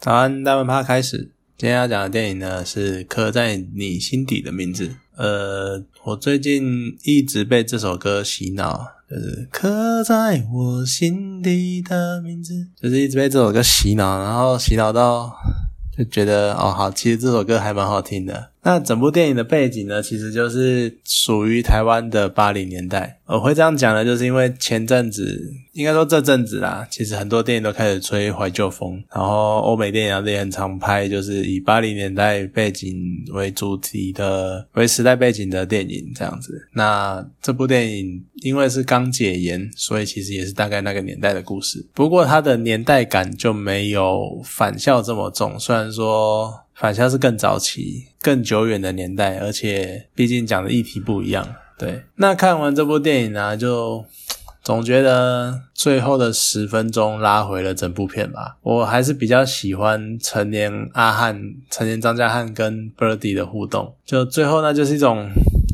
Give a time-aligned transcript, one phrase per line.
[0.00, 1.32] 早安，大文趴开始。
[1.56, 4.86] 今天要讲的电影呢是《刻在你心底的名字》。
[5.16, 15.36] 呃，我最近一直被这首歌洗脑，就是刻在我心底的名字，就是一直被这首歌洗脑，然后洗脑到
[15.96, 18.50] 就觉得哦，好，其实这首歌还蛮好听的。
[18.62, 23.20] 那整部电影的背景呢，其实就是属于台湾的八零年代。
[23.26, 32.96] 我会这样讲呢，就是因为前阵子，应该说这阵子啦，其实很多电影都开始吹怀旧风，然后欧美电影也很常拍，就是以八零年代背景
[33.32, 36.68] 为主题的、为时代背景的电影这样子。
[36.72, 41.86] 那这部电影因为是刚解严，所以其实也是大概那个年代的故事。
[41.92, 46.60] 不过它的年代感就没有返校这么重，虽然说。
[46.78, 51.56] 反校是更早期、更久远的年代，而且毕竟讲的议题不一样。
[51.76, 54.04] 对，那看完这部电影呢，就
[54.62, 58.58] 总觉得最后的十分钟拉回了整部片吧。
[58.62, 65.28] 我还是比较喜欢成年阿汉、成年张家汉跟 Birdy 的互动，就最后呢，就是一种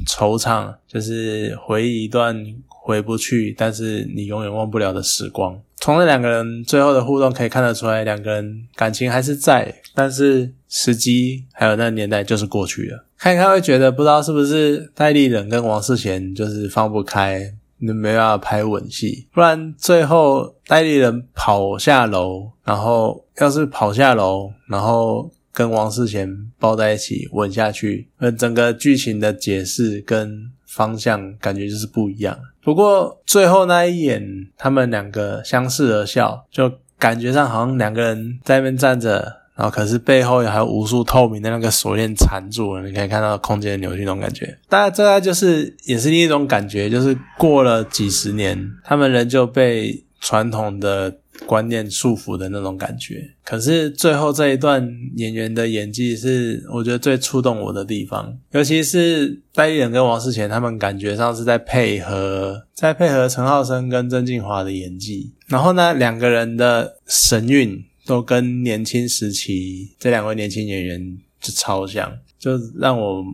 [0.07, 5.61] 惆怅，就是回忆一段回不去，但是你永远忘不了的时光。
[5.85, 13.05] 从那两个人最后的互动可以看得出来，两个人感情还是在，但是时机还有那个年代就是过去了。
[13.19, 19.29] 看一看会觉得不知道是不是戴立忍跟王世贤就是放不开，没办法拍吻戏。
[19.35, 32.39] 不然最后戴立忍跑下楼，然后要是跑下楼，然后跟王世贤抱在一起吻下去，那整个剧情的解释跟方向感觉就是不一样。
[32.65, 39.21] 不过最后那一眼，他们两个相视而笑，就感觉上好像两个人在那边站着，
[39.55, 44.59] 然后可是背后还有无数透明的那个锁链缠住了，你可以看到空间的扭曲那种感觉。
[44.69, 51.19] 大概这概就是也是另一种感觉，就是过了几十年，他们仍旧被传统的。
[51.47, 72.19] 观念束缚的那种感觉，可是最后这一段演员的演技是我觉得最触动我的地方，尤其是戴立忍跟王世贤他们感觉上是在配合，在配合陈浩生跟曾静华的演技，然后呢两个人的神韵都跟年轻时期这两位年轻演员就超像。
[72.37, 73.25] 就让我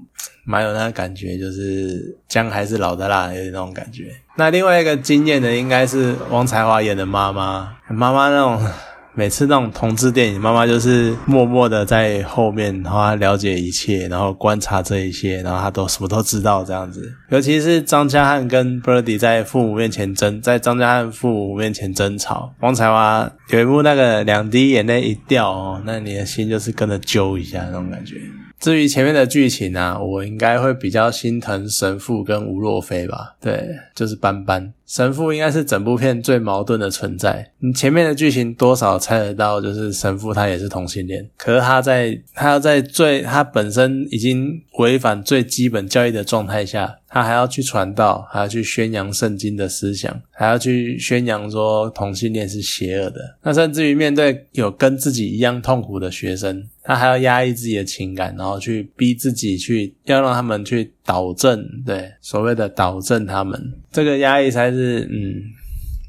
[0.51, 4.07] 蛮有那个感觉，就是姜还是老的辣，有点那种感觉。
[4.37, 8.61] 那另外一个惊艳的应该是汪才华演的妈妈，妈妈那种
[9.15, 17.13] 每次那种同志电影，妈妈就是默默的在后面，然后了解一切，然后观察这一切，然后她都什么都知道这样子。
[17.29, 28.17] 尤其是张家汉跟 Birdy 在父母面前争，在张家汉父母面前争吵，汪才华有一幕那个两滴眼泪一掉哦，那你的心就是跟着揪一下那种感觉。
[28.61, 33.35] 至于前面的剧情啊，我应该会比较心疼神父跟吴若飞吧。
[33.41, 34.73] 对，就是斑斑。
[34.91, 37.53] 神父应该是整部片最矛盾的存在。
[37.61, 53.37] 你前面的剧情多少猜得到，就是神父他也是同性恋，可是他在他要在最他本身已经违反最基本教义的状态下，他还要去传道，还要去宣扬圣经的思想，还要去宣扬说同性恋是邪恶的。
[53.45, 63.73] 那甚至于面对有跟自己一样痛苦的学生，他还要压抑自己的情感，然后去逼自己去要让他们去导正，对所谓的导正他们。
[63.93, 65.43] 这个压抑才是是，嗯，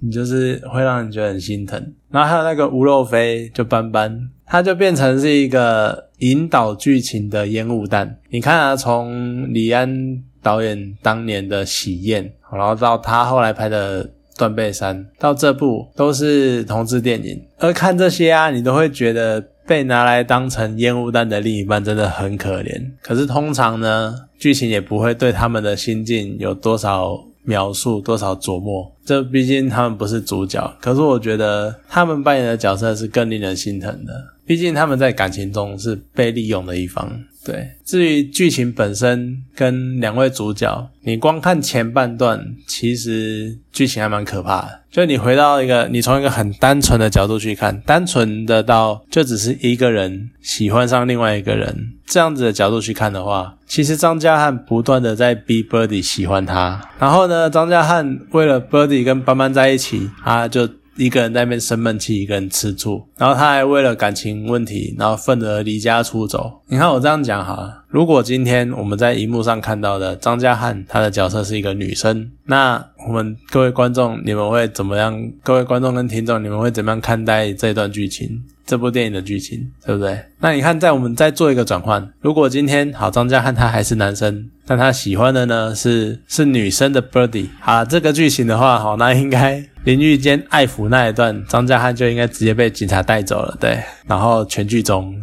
[0.01, 1.93] 你就是会让人觉得很心疼。
[2.09, 8.17] 然后还有那个吴若飞，就斑斑，他就变成是一个引导剧情的烟雾弹。
[8.29, 12.23] 你看啊，从李安导演当年的《喜宴》，
[12.57, 14.05] 然后到他后来拍的
[14.37, 17.41] 《断背山》，到这部都是同志电影。
[17.59, 22.91] 而看这些啊，你都会觉得被拿来当成烟雾弹的另一半真的很可怜。
[23.01, 27.17] 可是通常呢，剧情也不会对他们的心境有多少。
[27.43, 34.13] 描述多少琢磨，这毕竟他们不是主角，可是我觉得他们扮演的角色是更令人心疼的，
[34.45, 37.23] 毕竟他们在感情中是被利用的一方。
[37.43, 44.81] 对，至于剧情本身跟两位主角，你光看前半段，其实剧情还蛮可怕的。
[44.91, 60.69] 就你回到一个，你从一个很单纯的角度去看，单纯的到就只是一个人喜欢上另外一个人这样子的角度去看的话，其实张家汉不断的在逼 Birdy 喜欢他，然后呢，张家汉为了 Birdy 跟班班在一起，他就。
[61.01, 66.61] 一个人在那边生闷气，一个人吃醋，然后他还为了感情问题，然后愤而离家出走。
[66.67, 75.19] 你看我这样讲哈，如果今天我们在荧幕上看到的张家汉，他的角色是一个女生，那我们各位观众，你们会怎么样？
[75.43, 78.43] 各位观众跟听众，你们会怎么样看待这段剧情？
[78.63, 80.17] 这部电影的剧情，对不对？
[80.39, 93.57] 那你看，在我们再做一个转换，如果今天好张家汉他还是男生，但他喜欢的呢是是女生的 Birdy，好这个剧情的话，好那应该淋浴间爱抚那一段，张家汉就应该直接被警察带走了。
[93.59, 95.15] 对，然后全剧终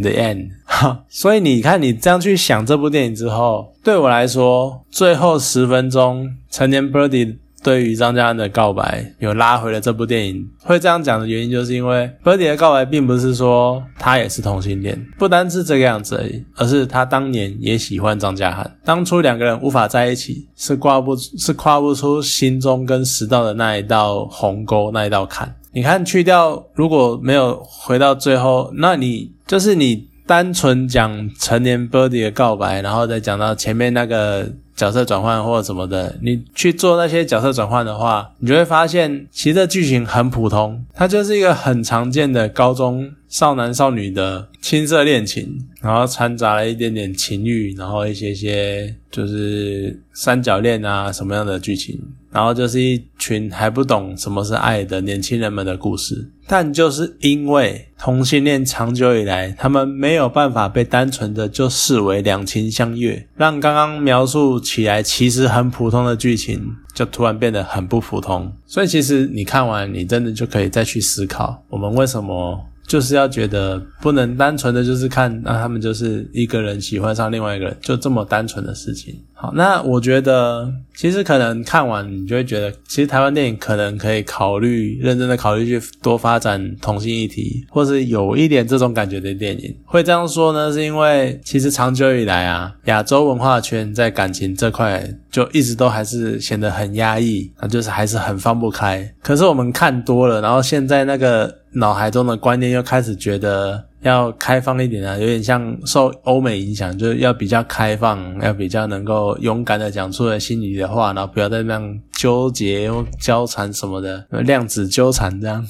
[0.00, 0.48] ，the end。
[1.08, 7.36] 所以你看，你这样去想这部电影之后，对我来说，最后十分钟，成年 Birdy。
[7.66, 10.48] 对于张家安的告白，有拉回了这部电影。
[10.62, 18.78] 会这样讲的原因，就是因为 Birdy 的告白并不是说他也是同性恋，不单是这个样子而已，而是他当年也喜欢张家汉。
[18.84, 25.52] 当初两个人无法在一起，是挂不，是跨不出心中跟食道的那一道鸿沟，那一道坎。
[25.72, 34.50] 你看，去掉如果没有回到最后，那你就是你单纯讲成年 Birdy 的告白，然后再讲到前面那个。
[34.76, 51.98] 角色转换或者什么的，你去做那些角色转换的话，你就会发现，其实这剧情很普通，它就是一个很常见的高中少男少女的青涩恋情，然后掺杂了一点点情欲，然后一些些就是三角恋啊什么样的剧情。
[52.36, 66.62] 然后就是一群还不懂什么是爱的年轻人们的故事，但就是因为同性恋长久以来，他们没有办法被单纯的就视为两情相悦，让刚刚描述起来其实很普通的剧情，
[66.92, 68.52] 就突然变得很不普通。
[68.66, 72.62] 所以其实你看完，你真的就可以再去思考，我们为什么。
[72.86, 79.14] 就是要觉得不能单纯的就是看，那他们就是一个人喜欢上另外一个人，就这么单纯的事情。
[79.38, 89.76] 好，那我觉得其实可能看完你就会觉得，其实台湾电影可能可以考虑认真的考虑去多发展同性议题，或是有一点这种感觉的电影。
[89.84, 99.12] 会这样说呢，是因为其实长久以来啊，亚洲文化圈在感情这块就一直都还是显得很压抑，那就是还是很放不开。
[99.22, 101.54] 可是我们看多了，然后现在那个。
[101.76, 115.66] 脑海中的观念又开始觉得要开放一点啊，有点像受欧美影响，就是要比较开放，要比较能够勇敢的讲出来心里的话，然后不要再那样纠结或纠缠什么的，量子纠缠这样。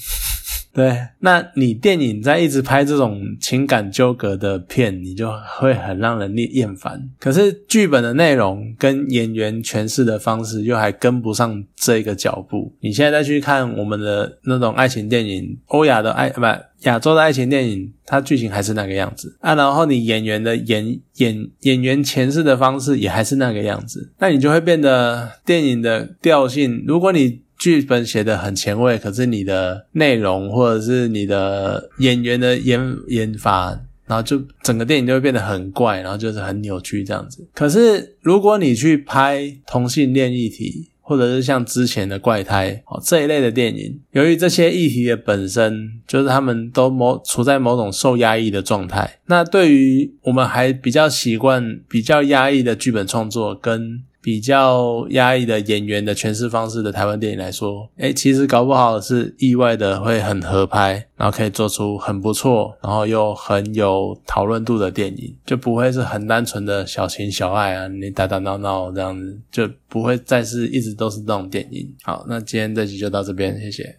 [0.77, 7.03] 对，那你电影在一直拍这种情感纠葛的片，你就会很让人厌厌烦。
[7.19, 12.71] 可是剧本的内容跟演员诠释的方式又还跟不上这个脚步。
[12.81, 16.43] 你现在再去看我们的那种爱情电影，欧亚的爱不
[16.81, 19.55] 亚洲的爱情电影，它剧情还是那个样子啊。
[19.55, 26.85] 然后你演员的演演演员诠释的方式也还是那个样子，那你就会变得电影的调性。
[26.87, 37.47] 如果你剧本写的很前卫，可是你的内容或者是你的演员的演演法，然后就整个电影就会变得很怪，然后就是很扭曲这样子。
[37.55, 54.03] 可是如果你去拍同性恋议题，或者是像之前的怪胎哦这一类的电影，由于这些议题的本身就是他们都某处在某种受压抑的状态，那对于我们还比较习惯比较压抑的剧本创作跟。
[54.27, 71.89] 比较压抑的演员的诠释方式的台湾电影来说，哎，其实搞不好是意外的会很合拍，然后可以做出很不错，然后又很有讨论度的电影，就不会是很单纯的小情小爱啊，你打打闹闹这样子，就不会再是一直都是这种电影。
[72.03, 73.97] 好，那今天这期就到这边，谢谢。